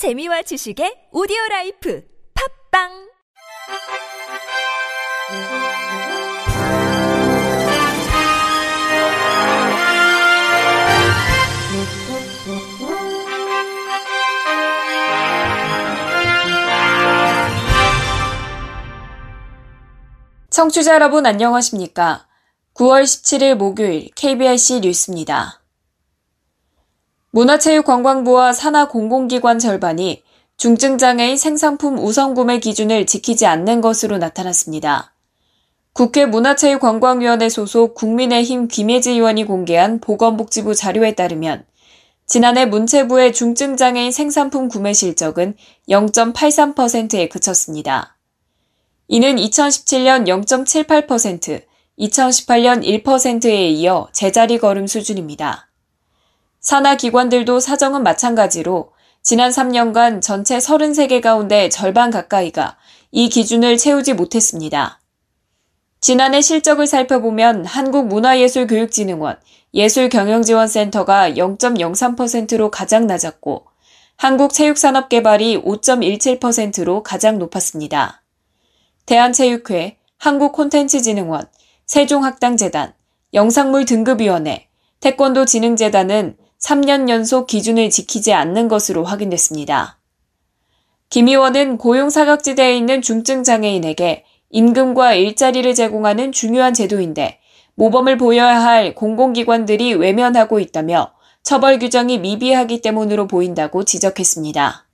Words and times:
재미와 0.00 0.40
지식의 0.40 1.12
오디오 1.12 1.36
라이프 1.50 2.02
팝빵 2.72 2.88
청취자 20.48 20.94
여러분 20.94 21.26
안녕하십니까? 21.26 22.26
9월 22.72 23.02
17일 23.02 23.54
목요일 23.56 24.08
KBRC 24.14 24.80
뉴스입니다. 24.80 25.59
문화체육관광부와 27.32 28.52
산하공공기관 28.52 29.60
절반이 29.60 30.24
중증장애인 30.56 31.36
생산품 31.36 31.96
우선구매 31.98 32.58
기준을 32.58 33.06
지키지 33.06 33.46
않는 33.46 33.80
것으로 33.80 34.18
나타났습니다. 34.18 35.14
국회 35.92 36.26
문화체육관광위원회 36.26 37.48
소속 37.48 37.94
국민의힘 37.94 38.66
김혜지 38.68 39.12
의원이 39.12 39.44
공개한 39.44 40.00
보건복지부 40.00 40.74
자료에 40.74 41.14
따르면 41.14 41.64
지난해 42.26 42.66
문체부의 42.66 43.32
중증장애인 43.32 44.10
생산품 44.10 44.68
구매 44.68 44.92
실적은 44.92 45.54
0.83%에 45.88 47.28
그쳤습니다. 47.28 48.16
이는 49.08 49.36
2017년 49.36 50.26
0.78%, 50.26 51.62
2018년 51.98 53.04
1%에 53.04 53.68
이어 53.70 54.08
제자리 54.12 54.58
걸음 54.58 54.86
수준입니다. 54.86 55.69
산하 56.60 56.96
기관들도 56.96 57.58
사정은 57.58 58.02
마찬가지로 58.02 58.92
지난 59.22 59.50
3년간 59.50 60.20
전체 60.20 60.58
33개 60.58 61.22
가운데 61.22 61.70
절반 61.70 62.10
가까이가 62.10 62.76
이 63.10 63.28
기준을 63.30 63.78
채우지 63.78 64.12
못했습니다. 64.12 65.00
지난해 66.02 66.40
실적을 66.40 66.86
살펴보면 66.86 67.64
한국문화예술교육진흥원 67.64 69.38
예술경영지원센터가 69.72 71.30
0.03%로 71.30 72.70
가장 72.70 73.06
낮았고 73.06 73.66
한국체육산업개발이 74.16 75.62
5.17%로 75.62 77.02
가장 77.02 77.38
높았습니다. 77.38 78.22
대한체육회, 79.06 79.96
한국콘텐츠진흥원, 80.18 81.46
세종학당재단, 81.86 82.92
영상물등급위원회, 83.32 84.68
태권도진흥재단은 85.00 86.36
3년 86.60 87.08
연속 87.08 87.46
기준을 87.46 87.90
지키지 87.90 88.32
않는 88.32 88.68
것으로 88.68 89.04
확인됐습니다. 89.04 89.98
김 91.08 91.26
의원은 91.26 91.78
고용사각지대에 91.78 92.76
있는 92.76 93.02
중증장애인에게 93.02 94.24
임금과 94.50 95.14
일자리를 95.14 95.74
제공하는 95.74 96.32
중요한 96.32 96.74
제도인데 96.74 97.40
모범을 97.74 98.18
보여야 98.18 98.62
할 98.62 98.94
공공기관들이 98.94 99.94
외면하고 99.94 100.60
있다며 100.60 101.12
처벌 101.42 101.78
규정이 101.78 102.18
미비하기 102.18 102.82
때문으로 102.82 103.26
보인다고 103.26 103.84
지적했습니다. 103.84 104.86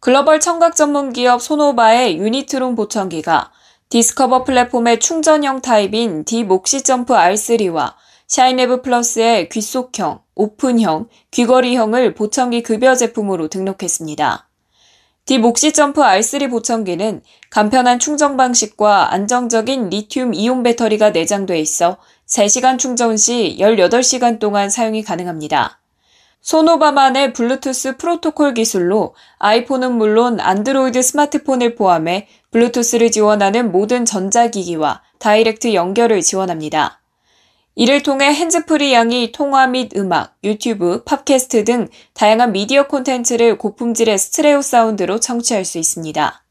글로벌 0.00 0.40
청각 0.40 0.76
전문 0.76 1.12
기업 1.12 1.40
소노바의 1.40 2.18
유니트론 2.18 2.74
보청기가 2.74 3.52
디스커버 3.88 4.44
플랫폼의 4.44 5.00
충전형 5.00 5.62
타입인 5.62 6.24
디목시 6.24 6.82
점프 6.82 7.14
R3와 7.14 7.94
샤인레브 8.34 8.82
플러스의 8.82 9.48
귓속형, 9.48 10.18
오픈형, 10.34 11.06
귀걸이형을 11.30 12.14
보청기 12.14 12.64
급여 12.64 12.96
제품으로 12.96 13.46
등록했습니다. 13.46 14.48
디목시 15.24 15.72
점프 15.72 16.02
R3 16.02 16.50
보청기는 16.50 17.22
간편한 17.50 18.00
충전 18.00 18.36
방식과 18.36 19.12
안정적인 19.12 19.88
리튬 19.88 20.34
이온 20.34 20.64
배터리가 20.64 21.10
내장돼 21.10 21.60
있어 21.60 21.98
3시간 22.26 22.76
충전 22.76 23.16
시 23.16 23.56
18시간 23.60 24.40
동안 24.40 24.68
사용이 24.68 25.04
가능합니다. 25.04 25.78
소노바만의 26.40 27.34
블루투스 27.34 27.98
프로토콜 27.98 28.54
기술로 28.54 29.14
아이폰은 29.38 29.92
물론 29.92 30.40
안드로이드 30.40 31.02
스마트폰을 31.02 31.76
포함해 31.76 32.26
블루투스를 32.50 33.12
지원하는 33.12 33.70
모든 33.70 34.04
전자기기와 34.04 35.02
direct 35.20 35.72
연결을 35.74 36.20
지원합니다. 36.20 37.03
이를 37.76 38.04
통해 38.04 38.32
핸즈프리 38.32 38.92
양이 38.92 39.32
통화 39.32 39.66
및 39.66 39.96
음악, 39.96 40.36
유튜브, 40.44 41.02
팟캐스트 41.02 41.64
등 41.64 41.88
다양한 42.14 42.52
미디어 42.52 42.86
콘텐츠를 42.86 43.58
고품질의 43.58 44.16
스테레오 44.16 44.62
사운드로 44.62 45.18
청취할 45.18 45.64
수 45.64 45.78
있습니다. 45.78 46.44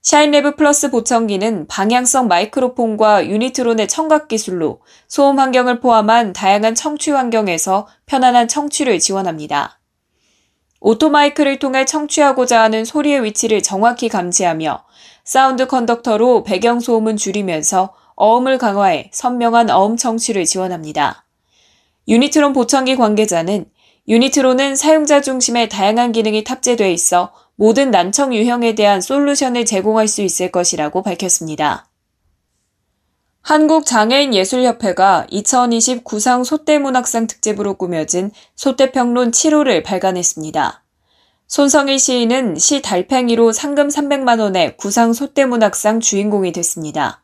샤인레브 0.00 0.54
플러스 0.54 0.90
보청기는 0.90 1.66
방향성 1.66 2.28
마이크로폰과 2.28 3.26
유니트론의 3.26 3.88
청각 3.88 4.28
기술로 4.28 4.80
소음 5.08 5.38
환경을 5.38 5.80
포함한 5.80 6.32
다양한 6.32 6.74
청취 6.74 7.10
환경에서 7.10 7.88
편안한 8.06 8.48
청취를 8.48 8.98
지원합니다. 8.98 9.80
오토마이크를 10.80 11.58
통해 11.58 11.84
청취하고자 11.84 12.62
하는 12.62 12.84
소리의 12.84 13.24
위치를 13.24 13.62
정확히 13.62 14.08
감지하며 14.08 14.84
Sound 15.24 15.66
Conductor로 15.66 16.44
배경 16.44 16.78
소음은 16.80 17.16
줄이면서 17.16 17.92
어음을 18.16 18.58
강화해 18.58 19.10
선명한 19.12 19.70
어음 19.70 19.96
청취를 19.96 20.44
지원합니다. 20.44 21.24
유니트론 22.08 22.52
보청기 22.52 22.96
관계자는 22.96 23.66
유니트론은 24.08 24.76
사용자 24.76 25.20
중심의 25.20 25.68
다양한 25.68 26.12
기능이 26.12 26.44
탑재되어 26.44 26.88
있어 26.88 27.32
모든 27.56 27.90
난청 27.90 28.34
유형에 28.34 28.74
대한 28.74 29.00
솔루션을 29.00 29.64
제공할 29.64 30.08
수 30.08 30.22
있을 30.22 30.52
것이라고 30.52 31.02
밝혔습니다. 31.02 31.88
한국장애인예술협회가 33.42 35.26
2020 35.30 36.02
구상 36.02 36.42
소떼문학상 36.42 37.28
특집으로 37.28 37.74
꾸며진 37.74 38.32
소떼평론 38.56 39.30
7호를 39.30 39.84
발간했습니다. 39.84 40.82
손성일 41.46 42.00
시인은 42.00 42.56
시 42.56 42.82
달팽이로 42.82 43.52
상금 43.52 43.86
300만원의 43.86 44.76
구상 44.76 45.12
소떼문학상 45.12 46.00
주인공이 46.00 46.50
됐습니다. 46.50 47.22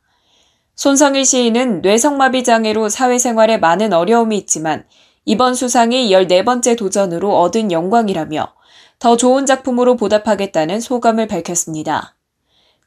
손성일 0.75 1.25
시인은 1.25 1.83
뇌성마비 1.83 2.45
장애로 2.45 2.89
사회생활에 2.89 3.59
많은 3.59 3.93
어려움이 3.93 4.37
있지만 4.39 4.85
이번 5.25 5.55
수상이 5.55 6.11
14번째 6.11 6.77
도전으로 6.77 7.39
얻은 7.39 7.71
영광이라며 7.71 8.55
더 8.99 9.17
좋은 9.17 9.47
작품으로 9.47 9.97
보답하겠다는 9.97 10.81
소감을 10.81 11.29
밝혔습니다. 11.29 12.17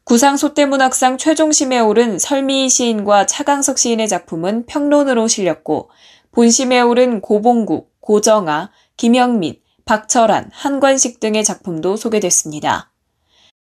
구상 0.03 0.37
소떼문학상 0.37 1.17
최종심에 1.17 1.79
오른 1.79 2.19
설미희 2.19 2.69
시인과 2.69 3.25
차강석 3.25 3.77
시인의 3.77 4.07
작품은 4.07 4.65
평론으로 4.65 5.27
실렸고 5.27 5.89
본심에 6.31 6.81
오른 6.81 7.21
고봉국, 7.21 7.91
고정아, 8.01 8.71
김영민, 8.97 9.55
박철한, 9.85 10.51
한관식 10.53 11.19
등의 11.19 11.43
작품도 11.43 11.97
소개됐습니다. 11.97 12.91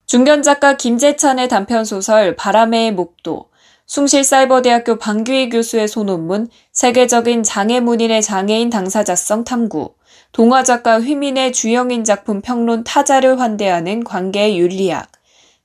중견 0.07 0.43
작가 0.43 0.77
김재찬의 0.77 1.47
단편 1.47 1.85
소설 1.85 2.35
바람의 2.35 2.93
목도, 2.93 3.49
숭실사이버대학교 3.87 4.97
방규희 4.97 5.49
교수의 5.49 5.87
소논문 5.87 6.49
세계적인 6.71 7.43
장애문인의 7.43 8.21
장애인 8.21 8.69
당사자성 8.69 9.43
탐구, 9.43 9.93
동화작가 10.31 10.99
휘민의 10.99 11.53
주영인 11.53 12.03
작품 12.03 12.41
평론 12.41 12.83
타자를 12.83 13.39
환대하는 13.39 14.03
관계의 14.03 14.57
윤리학, 14.57 15.11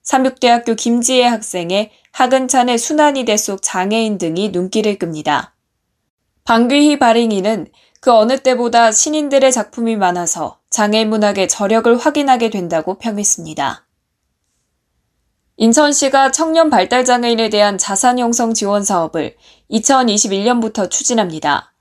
삼육대학교 0.02 0.74
김지혜 0.74 1.24
학생의 1.24 1.90
하근찬의 2.12 2.78
순환이 2.78 3.24
대 3.24 3.36
속 3.36 3.62
장애인 3.62 4.18
등이 4.18 4.50
눈길을 4.50 4.98
끕니다. 4.98 5.54
방귀희 6.44 6.98
바링이는 6.98 7.68
그 8.00 8.12
어느 8.12 8.38
때보다 8.38 8.92
신인들의 8.92 9.52
작품이 9.52 9.96
많아서 9.96 10.58
장애인 10.70 11.10
문학의 11.10 11.48
저력을 11.48 11.96
확인하게 11.96 12.50
된다고 12.50 12.98
평했습니다. 12.98 13.86
인천시가 15.62 16.30
청년 16.30 16.70
발달장애인에 16.70 17.50
대한 17.50 17.76
자산 17.76 18.18
형성 18.18 18.54
지원 18.54 18.82
사업을 18.82 19.36
2021년부터 19.70 20.90
추진합니다. 20.90 21.74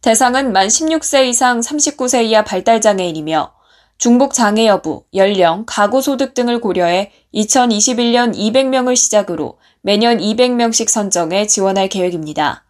대상은 0.00 0.50
만 0.50 0.68
16세 0.68 1.26
이상 1.26 1.60
39세 1.60 2.24
이하 2.24 2.42
발달장애인이며 2.42 3.52
중복 3.98 4.32
장애 4.32 4.66
여부, 4.66 5.04
연령, 5.12 5.64
가구 5.66 6.00
소득 6.00 6.32
등을 6.32 6.62
고려해 6.62 7.12
2021년 7.34 8.34
200명을 8.34 8.96
시작으로 8.96 9.58
매년 9.82 10.16
200명씩 10.16 10.88
선정해 10.88 11.46
지원할 11.46 11.90
계획입니다. 11.90 12.64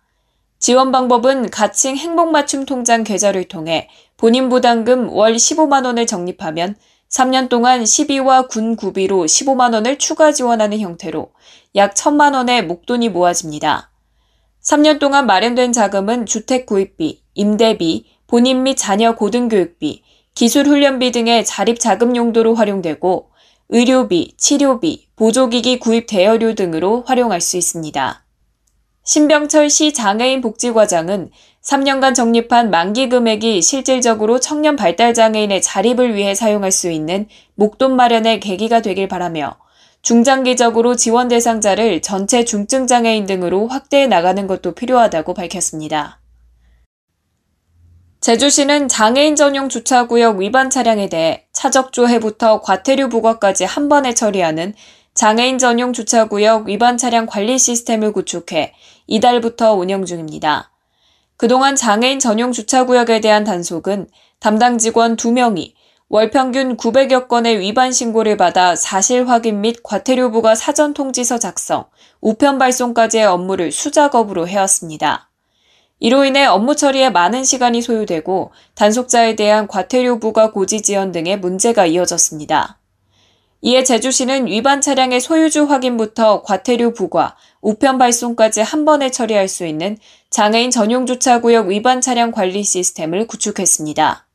지원 0.58 0.90
방법은 0.90 1.50
가칭 1.50 1.96
행복맞춤 1.96 2.66
통장 2.66 3.04
계좌를 3.04 3.46
통해 3.46 3.88
본인 4.16 4.48
부담금 4.48 5.10
월 5.10 5.36
15만 5.36 5.84
원을 5.84 6.08
적립하면 6.08 6.74
3년 7.10 7.48
동안 7.48 7.82
12와 7.84 8.48
군 8.48 8.76
구비로 8.76 9.24
15만 9.24 9.72
원을 9.72 9.98
추가 9.98 10.30
지원하는 10.32 10.78
형태로 10.78 11.30
약 11.76 11.94
1천만 11.94 12.34
원의 12.34 12.66
목돈이 12.66 13.08
모아집니다. 13.08 13.90
3년 14.62 14.98
동안 14.98 15.26
마련된 15.26 15.72
자금은 15.72 16.26
주택 16.26 16.66
구입비, 16.66 17.22
임대비, 17.34 18.04
본인 18.26 18.62
및 18.62 18.76
자녀 18.76 19.14
고등교육비, 19.14 20.02
기술 20.34 20.66
훈련비 20.66 21.12
등의 21.12 21.46
자립 21.46 21.80
자금 21.80 22.14
용도로 22.14 22.54
활용되고 22.54 23.30
의료비, 23.70 24.34
치료비, 24.36 25.08
보조기기 25.16 25.78
구입 25.78 26.06
대여료 26.06 26.54
등으로 26.54 27.04
활용할 27.06 27.40
수 27.40 27.56
있습니다. 27.56 28.24
신병철 29.04 29.70
시 29.70 29.94
장애인 29.94 30.42
복지과장은 30.42 31.30
3년간 31.68 32.14
적립한 32.14 32.70
만기 32.70 33.10
금액이 33.10 33.60
실질적으로 33.60 34.40
청년 34.40 34.74
발달 34.74 35.12
장애인의 35.12 35.60
자립을 35.60 36.14
위해 36.14 36.34
사용할 36.34 36.72
수 36.72 36.90
있는 36.90 37.28
목돈 37.56 37.94
마련의 37.94 38.40
계기가 38.40 38.80
되길 38.80 39.06
바라며 39.06 39.58
중장기적으로 40.00 40.96
지원 40.96 41.28
대상자를 41.28 42.00
전체 42.00 42.46
중증 42.46 42.86
장애인 42.86 43.26
등으로 43.26 43.68
확대해 43.68 44.06
나가는 44.06 44.46
것도 44.46 44.72
필요하다고 44.72 45.34
밝혔습니다. 45.34 46.20
제주시는 48.22 48.88
장애인 48.88 49.36
전용 49.36 49.68
주차구역 49.68 50.38
위반 50.38 50.70
차량에 50.70 51.10
대해 51.10 51.44
차적조회부터 51.52 52.62
과태료 52.62 53.10
부과까지 53.10 53.64
한 53.64 53.90
번에 53.90 54.14
처리하는 54.14 54.72
장애인 55.12 55.58
전용 55.58 55.92
주차구역 55.92 56.68
위반 56.68 56.96
차량 56.96 57.26
관리 57.26 57.58
시스템을 57.58 58.12
구축해 58.12 58.72
이달부터 59.06 59.74
운영 59.74 60.06
중입니다. 60.06 60.72
그동안 61.38 61.76
장애인 61.76 62.18
전용 62.18 62.50
주차구역에 62.50 63.20
대한 63.20 63.44
단속은 63.44 64.08
담당 64.40 64.76
직원 64.76 65.16
2명이 65.16 65.72
월 66.08 66.30
평균 66.30 66.76
900여 66.76 67.28
건의 67.28 67.60
위반 67.60 67.92
신고를 67.92 68.36
받아 68.36 68.74
사실 68.74 69.28
확인 69.28 69.60
및 69.60 69.76
과태료 69.84 70.32
부과 70.32 70.56
사전 70.56 70.94
통지서 70.94 71.38
작성, 71.38 71.84
우편 72.20 72.58
발송까지의 72.58 73.26
업무를 73.26 73.70
수작업으로 73.70 74.48
해왔습니다. 74.48 75.30
이로 76.00 76.24
인해 76.24 76.44
업무 76.44 76.74
처리에 76.74 77.10
많은 77.10 77.44
시간이 77.44 77.82
소요되고 77.82 78.50
단속자에 78.74 79.36
대한 79.36 79.68
과태료 79.68 80.18
부과 80.18 80.50
고지 80.50 80.82
지연 80.82 81.12
등의 81.12 81.38
문제가 81.38 81.86
이어졌습니다. 81.86 82.80
이에 83.60 83.82
제주시는 83.82 84.46
위반 84.46 84.80
차량의 84.80 85.20
소유주 85.20 85.64
확인부터 85.64 86.42
과태료 86.42 86.92
부과, 86.92 87.36
우편 87.60 87.98
발송까지 87.98 88.60
한 88.60 88.84
번에 88.84 89.10
처리할 89.10 89.48
수 89.48 89.66
있는 89.66 89.98
장애인 90.30 90.70
전용 90.70 91.06
주차구역 91.06 91.66
위반 91.66 92.00
차량 92.00 92.30
관리 92.30 92.62
시스템을 92.62 93.26
구축했습니다. 93.26 94.26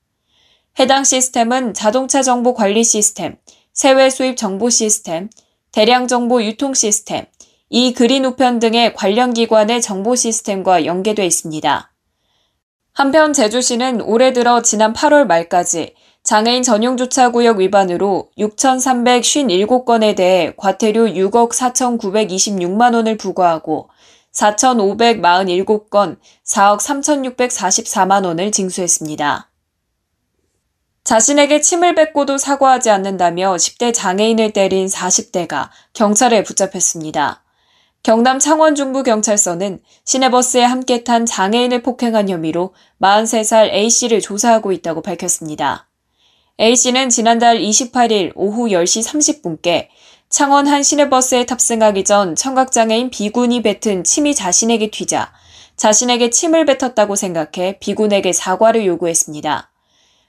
해당 0.79 1.03
시스템은 1.05 1.73
자동차 1.73 2.21
정보 2.21 2.53
관리 2.53 2.83
시스템, 2.83 3.37
세외 3.71 4.09
수입 4.09 4.35
정보 4.35 4.69
시스템, 4.69 5.29
대량 5.71 6.07
정보 6.07 6.43
유통 6.43 6.73
시스템, 6.73 7.25
이 7.69 7.93
그린 7.93 8.25
우편 8.25 8.59
등의 8.59 8.93
관련 8.93 9.33
기관의 9.33 9.81
정보 9.81 10.15
시스템과 10.15 10.85
연계돼 10.85 11.25
있습니다. 11.25 11.93
한편 12.93 13.33
제주시는 13.33 14.01
올해 14.01 14.33
들어 14.33 14.61
지난 14.61 14.93
8월 14.93 15.25
말까지 15.25 15.95
장애인 16.23 16.63
전용 16.63 16.95
주차구역 16.95 17.57
위반으로 17.57 18.29
6,357건에 18.37 20.15
대해 20.15 20.53
과태료 20.55 21.07
6억 21.07 21.51
4,926만 21.51 22.95
원을 22.95 23.17
부과하고 23.17 23.89
4,547건 24.31 26.17
4억 26.45 26.79
3,644만 26.79 28.25
원을 28.25 28.53
징수했습니다. 28.53 29.49
자신에게 31.03 31.59
침을 31.59 31.93
뱉고도 31.95 32.37
사과하지 32.37 32.89
않는다며 32.89 33.55
10대 33.57 33.93
장애인을 33.93 34.53
때린 34.53 34.87
40대가 34.87 35.67
경찰에 35.91 36.43
붙잡혔습니다. 36.43 37.43
경남 38.01 38.39
창원중부경찰서는 38.39 39.81
시내버스에 40.05 40.63
함께 40.63 41.03
탄 41.03 41.25
장애인을 41.25 41.83
폭행한 41.83 42.29
혐의로 42.29 42.73
43살 43.01 43.73
A씨를 43.73 44.21
조사하고 44.21 44.71
있다고 44.71 45.01
밝혔습니다. 45.01 45.89
A씨는 46.59 47.09
지난달 47.09 47.57
28일 47.57 48.31
오후 48.35 48.67
10시 48.67 49.03
30분께 49.43 49.87
창원 50.29 50.67
한 50.67 50.83
시내버스에 50.83 51.47
탑승하기 51.47 52.03
전 52.03 52.35
청각장애인 52.35 53.09
B군이 53.09 53.63
뱉은 53.63 54.03
침이 54.03 54.35
자신에게 54.35 54.91
튀자 54.91 55.33
자신에게 55.77 56.29
침을 56.29 56.65
뱉었다고 56.65 57.15
생각해 57.15 57.79
B군에게 57.79 58.33
사과를 58.33 58.85
요구했습니다. 58.85 59.71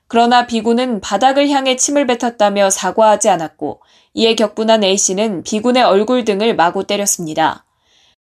그러나 0.08 0.46
B군은 0.46 1.02
바닥을 1.02 1.50
향해 1.50 1.76
침을 1.76 2.06
뱉었다며 2.06 2.70
사과하지 2.70 3.28
않았고 3.28 3.82
이에 4.14 4.34
격분한 4.34 4.82
A씨는 4.82 5.42
B군의 5.42 5.82
얼굴 5.82 6.24
등을 6.24 6.56
마구 6.56 6.86
때렸습니다. 6.86 7.66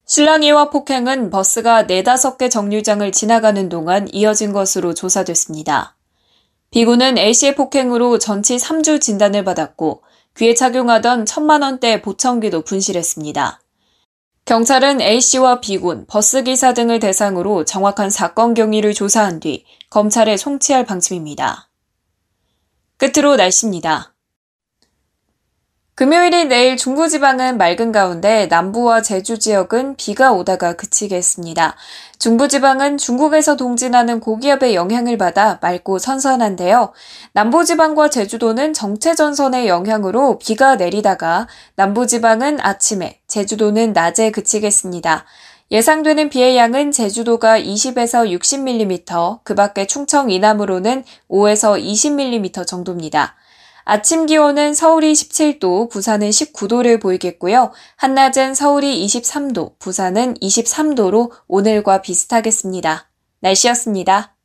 신랑이와 0.08 0.72
폭행은 0.72 1.30
버스가 1.30 1.84
네다섯 1.84 2.40
개 2.40 2.50
정류장을 2.50 3.12
지나가는 3.12 3.70
동안 3.70 4.08
이어진 4.12 4.54
것으로 4.54 4.96
조사됐습니다. 4.96 5.96
B군은 6.72 7.18
A씨의 7.18 7.56
폭행으로 7.56 8.18
전치 8.18 8.56
3주 8.56 9.02
진단을 9.02 9.44
받았고 9.44 10.04
귀에 10.38 10.54
착용하던 10.56 11.26
천만 11.26 11.64
원대 11.64 12.02
보청기도 12.02 12.62
분실했습니다. 12.62 13.60
경찰은 14.46 15.02
A씨와 15.02 15.60
B군, 15.60 16.06
버스기사 16.08 16.74
등을 16.74 17.02
대상으로 17.02 17.66
정확한 17.66 18.10
사건 18.10 18.54
경위를 18.54 18.94
조사한 18.94 19.42
뒤 19.42 19.66
검찰에 19.90 20.38
송치할 20.38 20.86
방침입니다. 20.86 21.70
끝으로 22.96 23.36
날씨입니다. 23.36 24.11
금요일인 25.94 26.48
내일 26.48 26.78
중부지방은 26.78 27.58
맑은 27.58 27.92
가운데 27.92 28.48
남부와 28.48 29.02
제주 29.02 29.38
지역은 29.38 29.98
비가 29.98 30.32
오다가 30.32 30.74
그치겠습니다. 30.74 31.76
중부지방은 32.18 32.98
중국에서 32.98 33.58
동진하는 33.58 34.22
고기압의 34.22 34.74
영향을 34.74 35.18
받아 35.18 35.60
맑고 35.62 36.00
선선한데요. 36.00 36.94
남부지방과 37.34 38.10
제주도는 38.10 38.74
정체전선의 38.74 39.68
영향으로 39.68 40.40
비가 40.40 40.78
내리다가 40.78 41.48
남부지방은 41.76 42.62
아침에, 42.62 43.20
제주도는 43.28 43.92
낮에 43.92 44.32
그치겠습니다. 44.32 45.26
예상되는 45.72 46.30
비의 46.30 46.58
양은 46.58 46.92
제주도가 46.92 47.60
20에서 47.60 48.30
60mm, 48.30 49.40
그 49.44 49.56
밖에 49.56 49.86
충청 49.86 50.32
이남으로는 50.32 51.04
5에서 51.30 51.82
20mm 51.82 52.66
정도입니다. 52.66 53.36
아침 53.84 54.26
기온은 54.26 54.74
서울이 54.74 55.14
17도, 55.14 55.90
부산은 55.90 56.30
19도를 56.30 57.02
보이겠고요. 57.02 57.72
한낮은 57.98 58.54
서울이 58.54 59.06
23도, 59.06 59.80
부산은 59.80 60.36
23도로 60.36 61.32
오늘과 61.48 62.02
비슷하겠습니다. 62.02 63.10
날씨였습니다. 63.40 64.36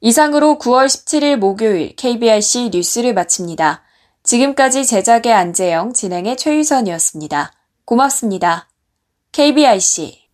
이상으로 0.00 0.58
9월 0.58 0.86
17일 0.86 1.36
목요일 1.36 1.96
KBRC 1.96 2.70
뉴스를 2.72 3.14
마칩니다. 3.14 3.82
지금까지 4.22 4.84
제작의 4.84 5.32
안재영, 5.32 5.92
진행의 5.92 6.36
최유선이었습니다. 6.36 7.52
고맙습니다. 7.84 8.68
KBRC 9.32 10.25